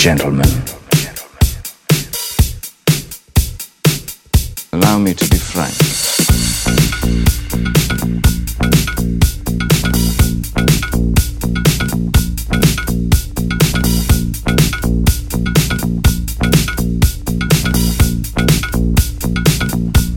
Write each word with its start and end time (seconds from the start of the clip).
gentlemen. 0.00 0.46
Allow 4.72 4.98
me 4.98 5.12
to 5.12 5.28
be 5.28 5.36
frank. 5.36 5.76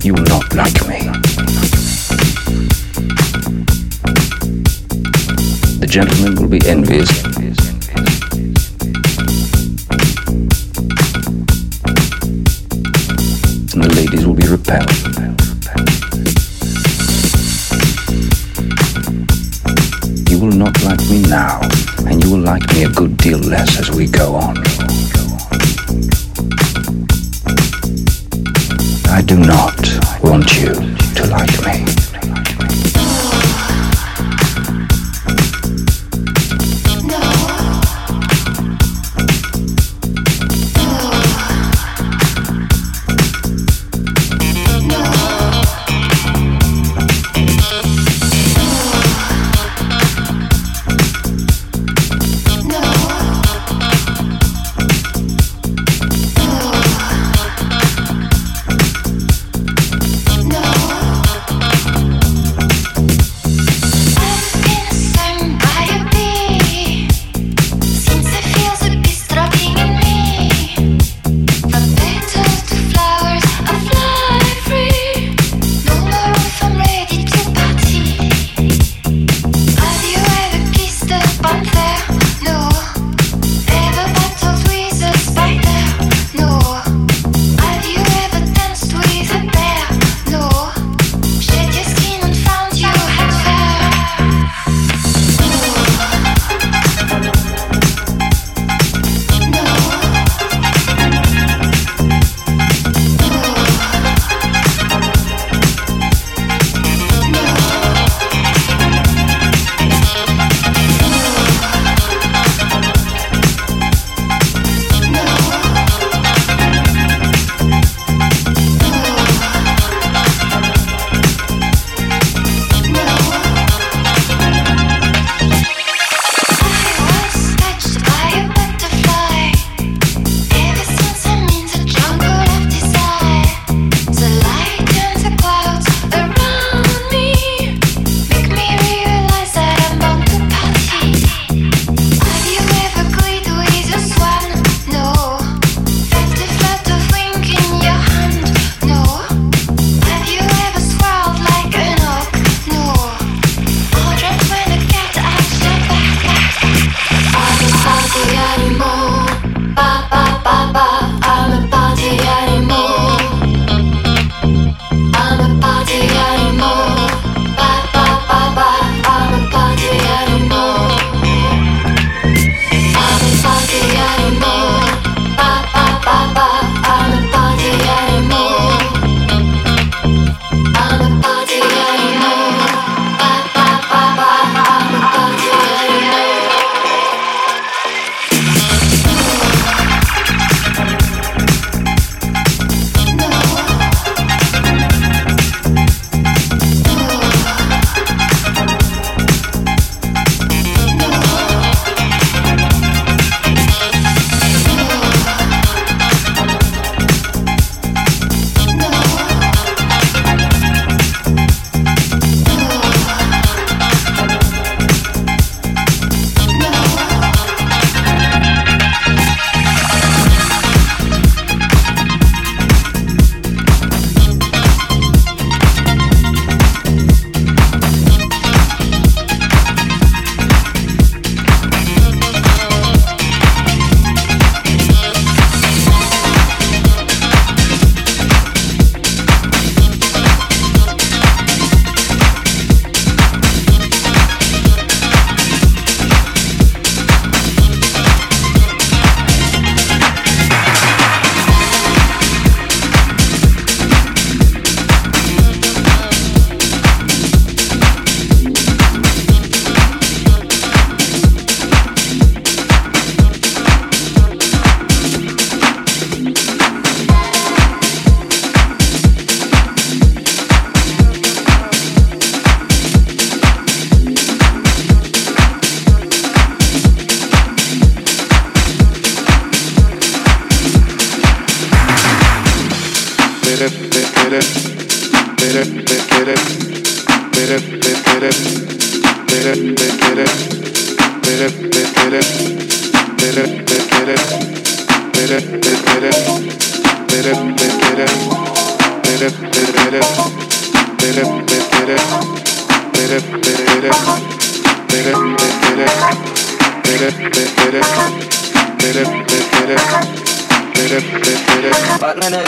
You 0.02 0.14
will 0.14 0.24
not 0.24 0.54
like 0.56 0.88
me. 0.88 1.00
The 5.80 5.88
gentleman 5.90 6.36
will 6.36 6.48
be 6.48 6.66
envious. 6.70 7.33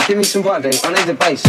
Give 0.06 0.18
me 0.18 0.24
some 0.24 0.42
vibe, 0.42 0.84
I 0.84 0.92
need 0.92 1.06
the 1.06 1.14
bass. 1.14 1.42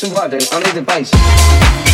suave, 0.00 0.48
I 0.50 0.60
need 0.60 0.86
the. 0.86 1.89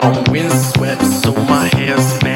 I'm 0.00 0.24
windswept, 0.30 1.04
so 1.04 1.32
my 1.32 1.68
hair's. 1.74 2.27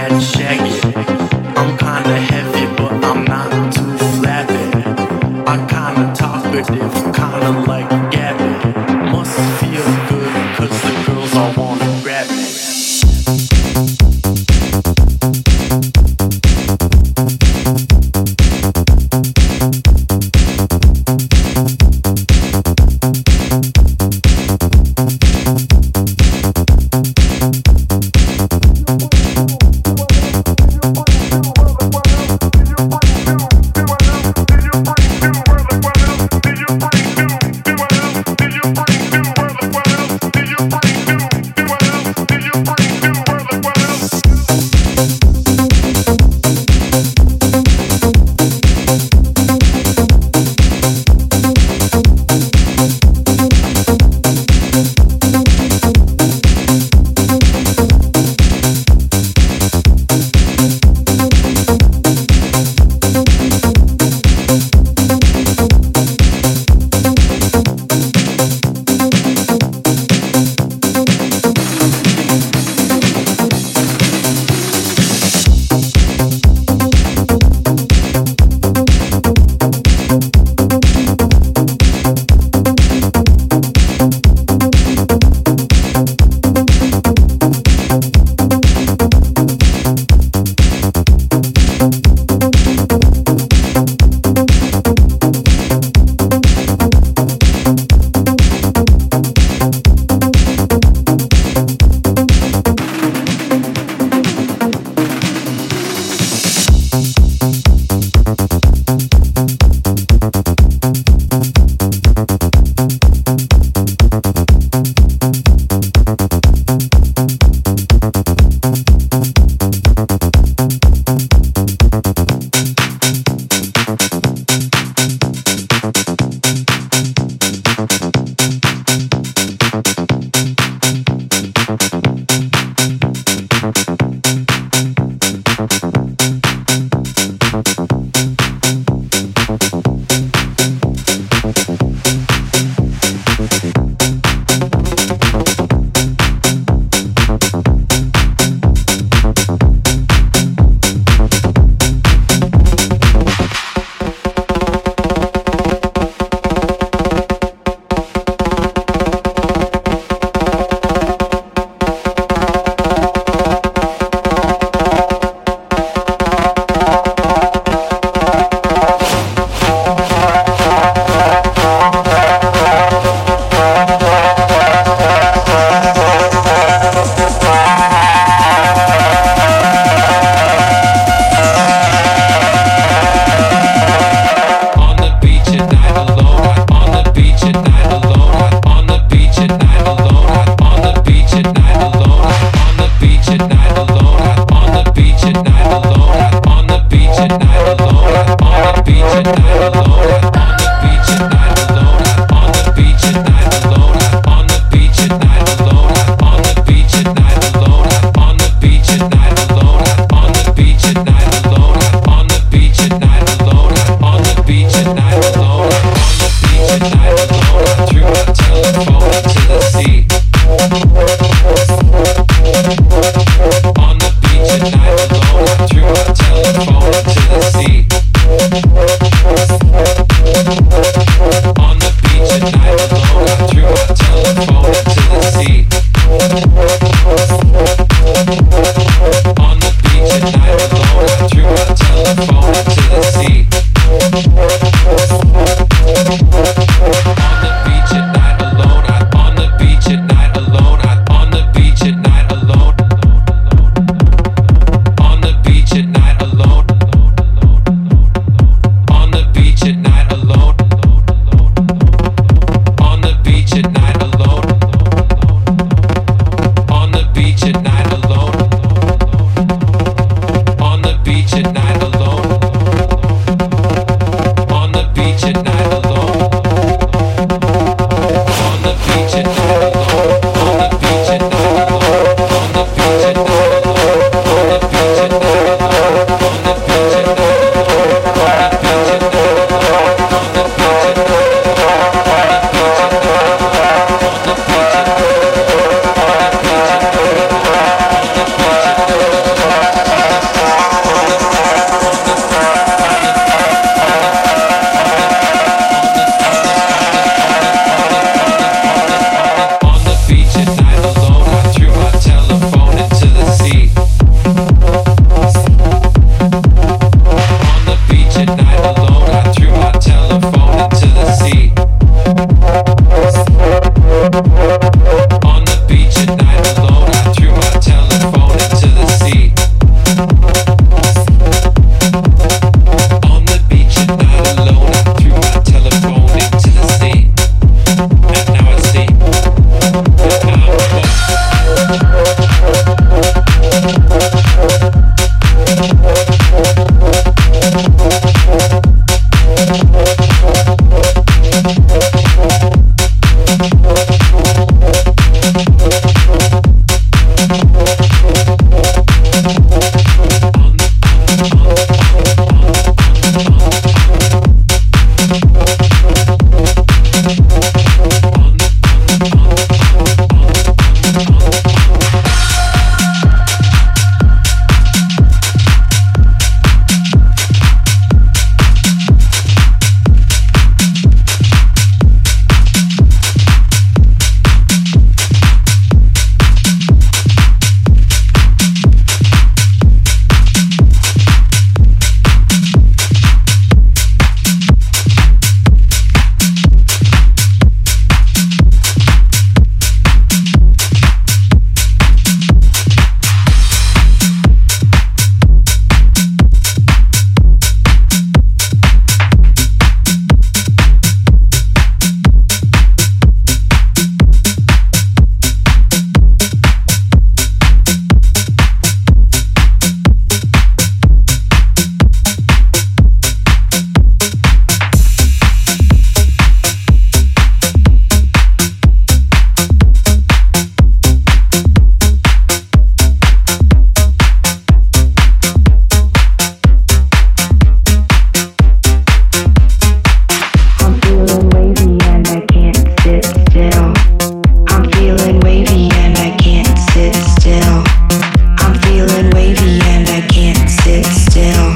it 450.85 450.95
still. 450.95 451.55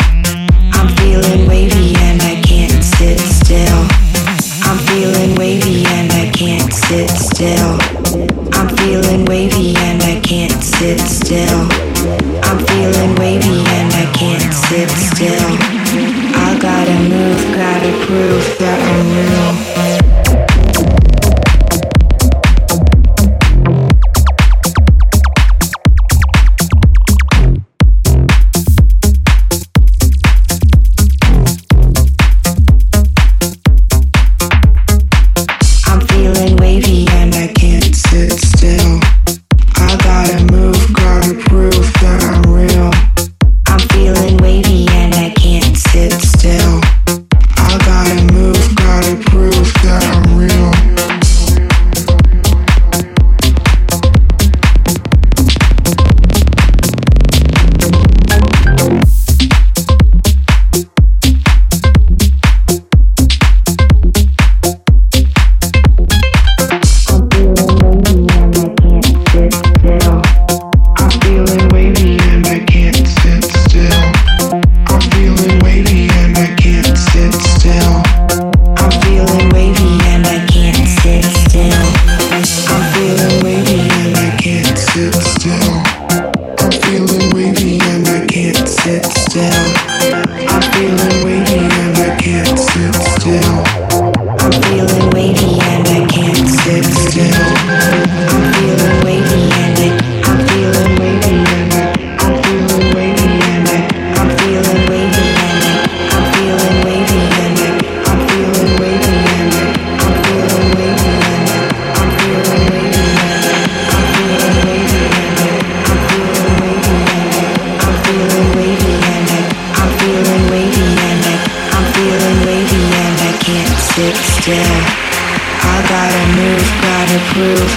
I'm 0.72 0.94
feeling 0.96 1.48
wavy. 1.48 1.95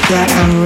that 0.09 0.31
I'm 0.31 0.58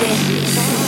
This. 0.00 0.79